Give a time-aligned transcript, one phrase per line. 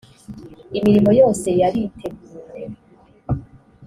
[0.77, 2.61] imirimo yose yariteguwe